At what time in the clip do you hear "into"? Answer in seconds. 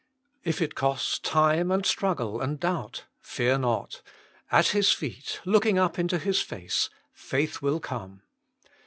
5.99-6.17